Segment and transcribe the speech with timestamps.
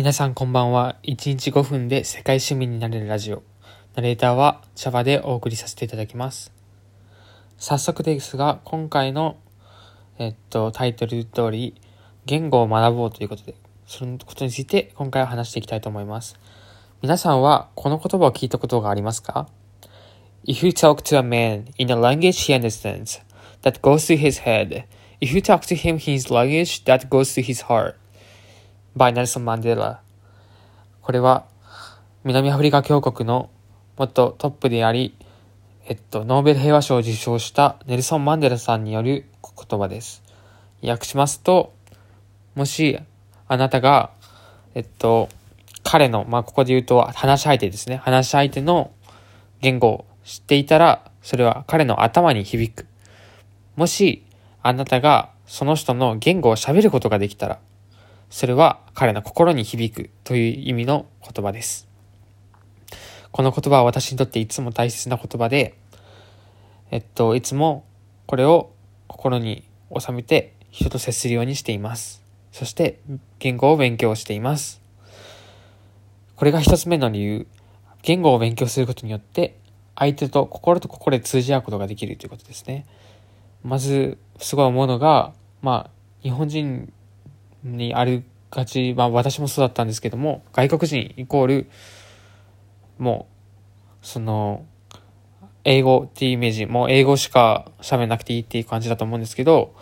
[0.00, 0.96] 皆さんこんばんは。
[1.02, 3.42] 1日5分で世界市民になれるラジオ。
[3.94, 6.54] ナレーターは茶葉でお送りさせていただきます。
[7.58, 9.36] 早速ですが、今回の、
[10.18, 11.74] えっと、タイトル通り、
[12.24, 16.38] 言語を学ぼうということで、そのことについて今回は話していきたいと思います。
[17.02, 19.50] 皆さんはこの言葉を聞いたことがありますか
[20.46, 23.20] ？If you talk to a man in a language he understands,
[23.64, 24.84] that goes to his head.
[25.20, 27.99] If you talk to him in his language, that goes to his heart.
[28.96, 30.00] By ネルソン・マンデラ。
[31.02, 31.44] これは、
[32.24, 33.48] 南アフリカ共和国の
[33.96, 35.14] 元トップであり、
[35.86, 39.26] えっと、ノーベル平和賞を受賞したネルソン・マンデラさんによる
[39.68, 40.22] 言葉です。
[40.82, 41.72] 訳しますと、
[42.54, 42.98] もし、
[43.46, 44.10] あなたが、
[44.74, 45.28] えっと、
[45.84, 47.96] 彼の、まあ、ここで言うと、話し相手ですね。
[47.96, 48.90] 話し相手の
[49.60, 52.86] 言語を知っていたら、それは彼の頭に響く。
[53.76, 54.24] もし、
[54.62, 57.58] あなたがその人の言語を喋ることができたら、
[58.30, 61.88] それは彼の心に響くという意味の言葉です。
[63.32, 65.74] この言葉は私にとっていつも大切な言葉で、
[66.92, 67.84] えっと、いつも
[68.26, 68.70] これを
[69.08, 69.64] 心に
[69.98, 72.22] 収めて人と接するようにしています。
[72.52, 73.00] そして
[73.40, 74.80] 言語を勉強しています。
[76.36, 77.46] これが一つ目の理由。
[78.02, 79.58] 言語を勉強することによって
[79.94, 82.86] 相手と心と心で通じ合うことができるということですね。
[83.62, 85.90] まず、すごい思うのが、まあ、
[86.22, 86.90] 日本人
[87.64, 91.70] にあるがち、まあ私もそうだったんですけども、外国人イコール、
[92.98, 93.28] も
[94.02, 94.64] う、その、
[95.64, 99.74] 英語っていうイメージ、もう英語しか喋んなくていいっていう感じだと思うんですけど、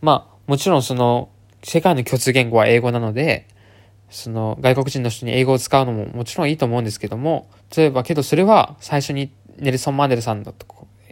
[0.00, 1.28] まあ、もちろんその、
[1.62, 3.46] 世界の共通言語は英語なので、
[4.08, 10.66] その、外国人の人に英語を使うのももちろんいいと思うんですけども、例えばけどそれは最初にネルソン・マンデルさんのと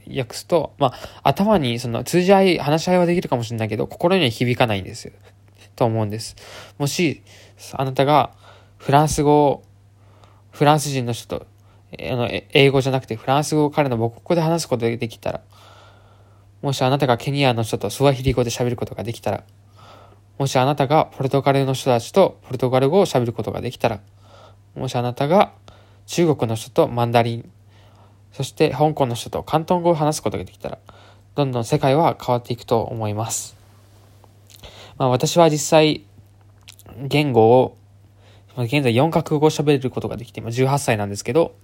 [0.08, 5.12] 訳すと、まあ、頭にその通じ合い、話し合いはできるかもしれないけど、心には響かないんですよ。
[5.78, 6.36] と思うんです。
[6.76, 7.22] もし、
[7.72, 8.32] あなたが
[8.76, 9.62] フランス語を、
[10.50, 11.46] フランス人の人と、
[11.92, 15.40] あの、英語じゃなくてフランス語を彼の母国語で話すことができたら、
[16.62, 19.44] もしあなたがケニアの人とスワヒリ語で喋ることができたら、
[20.38, 24.00] もしあなたがポルトガルの人たちとポルトガル語を喋ることができたら、
[24.74, 25.52] もしあなたが
[26.06, 27.50] 中国の人とマンダリン、
[28.32, 30.78] そして香港の人と広東語を話すことができたら、
[31.34, 33.57] どんどん世界は変わっていくと思います。
[34.98, 36.04] まあ私は実際、
[37.06, 37.76] 言語を、
[38.56, 41.54] 現在4カ国語喋ることができて、今18歳なんですけど、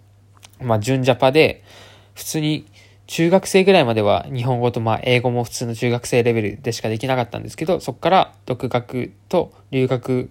[0.60, 1.64] まあ純ジャパで、
[2.14, 2.66] 普通に
[3.08, 10.30] 中学生ぐらいまでは日本語とまあ英語も普通の中学生レベルでしかできなかったんですけど、そこから独学と留学、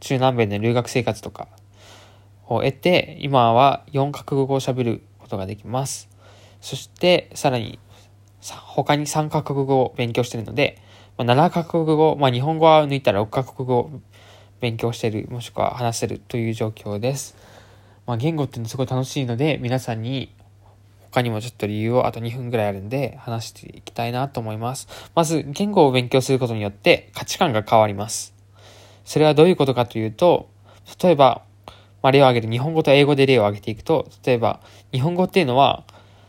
[0.00, 1.48] 中南米で留学生活とか
[2.46, 6.08] を得て、今は4カ国語を喋ることができます。
[6.62, 7.78] そして、さらに、
[8.40, 10.80] 他に3カ国語を勉強してるので、
[11.18, 13.90] まあ、7カ国語、まあ、日本語は抜いたら6カ国語
[14.60, 17.36] 勉強してる、もしくは話せるという状況です。
[18.06, 20.32] まあ、言語っていうのはすごい楽しいので、皆さんに
[21.10, 24.86] 他にもちょっと理由をあと2分ぐらいあるんで話していきたいなと思います。
[25.16, 28.32] まず、言語を勉強することによって価値観が変わります。
[29.04, 30.48] それはどういうことかというと、
[31.02, 31.42] 例えば、
[32.00, 34.60] まあ、例を挙げる日本語と英語で例を挙げていくと、例えば、
[34.92, 35.82] 日本語っていうのは、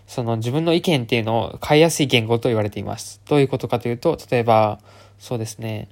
[0.09, 3.22] その自分の意見っていうのを変えやすい言語と言われています。
[3.30, 4.80] どういうことかというと、例えば、
[5.20, 5.88] そうですね。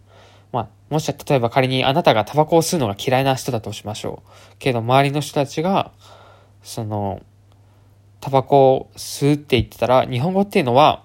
[0.51, 4.55] まあ、もし例えば仮にあなたがタバコを吸うのが嫌いな人だとしましょう。
[4.57, 5.91] けど周りの人たちが、
[6.63, 7.21] その、
[8.19, 11.03] タバコを吸うって言ってたら、日本語っていうのは、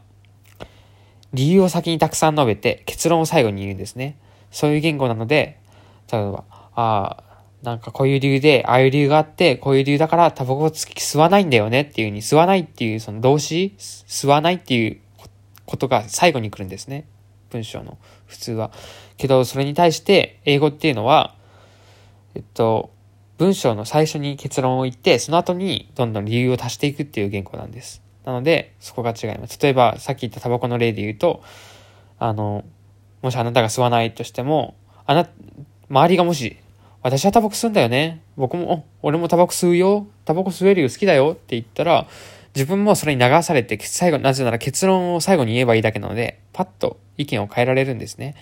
[1.34, 4.16] 理由を先にたくさん述べて結論を最後に言うんですね。
[4.50, 5.58] そういう言語なので、
[6.10, 7.24] 例えば、ああ、
[7.62, 15.00] なんかこういう理由で、ああいう理由があって、こういう理由だからタバコを吸わないんだよねっていうふうに、吸わないっていうその動詞、吸わないっていう
[15.64, 17.06] ことが最後に来るんですね。
[17.50, 18.72] 文章の普通は。
[19.16, 21.36] けど、それに対して英語っていうのは、
[22.34, 22.90] えっと、
[23.38, 28.02] 文章の最初に結論を言って、その後にどんどん理由を足していくっていう言語なんです。
[28.24, 29.58] なので、そこが違います。
[29.60, 31.42] 例えば、さっき言ったタバコの例で言うと、
[32.18, 32.64] あの、
[33.20, 34.76] もしあなたが吸わないとしても、
[35.06, 35.28] あな、
[35.88, 36.56] 周りがもし、
[37.02, 38.22] 私はタバコ吸うんだよね。
[38.36, 40.06] 僕も、俺もタバコ吸うよ。
[40.24, 40.88] タバコ吸えるよ。
[40.88, 41.32] 好きだよ。
[41.32, 42.06] って言ったら、
[42.54, 48.36] 自分もそれに流されて、最後、なぜなら結論を最後に言えばいいだけなので、パッと意見を変えられるんですね。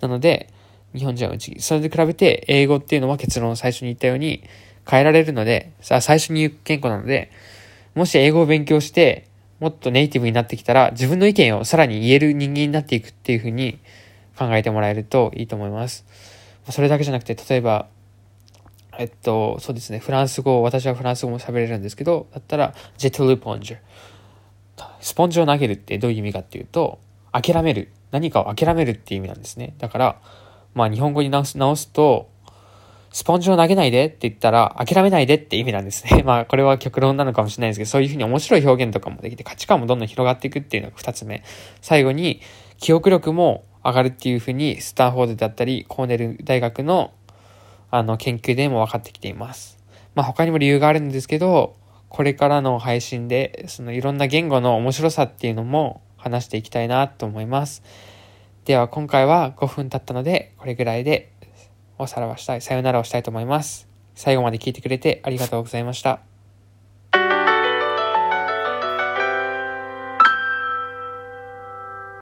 [0.00, 0.48] なので、
[0.94, 4.42] 日本人はうち、それで比べて、英語っていうのは結論を最初に言ったように
[4.88, 7.30] 変えられるので、さあ最初に言う言語なので、
[7.94, 9.26] もし英語を勉強して、
[9.60, 13.78] もっとネイティブになってきたら、自分の意見をさらに言える人間になっていくっていうふうに
[14.38, 16.06] 考えてもらえるといいと思います。
[16.70, 17.88] それだけじゃなくて、例えば、
[18.98, 23.78] えっと、そうですね、フランス語、私はフランス語も喋れるんですけど、だったら、ジェットルポンジュ。
[25.00, 26.98] スポンジを投げるってどういう意味かっていうと、
[27.32, 27.90] 諦める。
[28.10, 29.74] 何かを諦めるっていう意味なんですね。
[29.78, 30.20] だから、
[30.74, 32.28] まあ日本語に直す直すと、
[33.16, 36.22] スポンジを投げないでって言ったら、諦めないでって意味なんですね。
[36.26, 41.42] まあ、これは極論なのかもしれないですけど、そういうふうに面白い表現とかもできて、価値観もどんどん広がっていくっていうのが二つ目。
[41.80, 42.40] 最後に、
[42.76, 47.12] 記憶力も上がるっていうふうに、スタンフォードだったり、コーネル大学の、
[47.90, 49.78] あの、研究でも分かってきています。
[50.14, 51.76] まあ、他にも理由があるんですけど、
[52.08, 57.82] これからの配信で、そのいろんな言語の面白さっていうのも話していきたいなと思います。
[58.64, 61.32] では今回は5分経ったので、これぐらいで
[61.98, 63.88] おさらばしたい、さよならをしたいと思います。
[64.14, 66.35] 最後まで聞いてくれてありがとうございました。